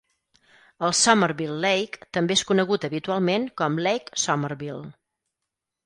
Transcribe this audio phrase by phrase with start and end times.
[0.87, 4.85] El Somerville Lake també és conegut habitualment com Lake Somerville.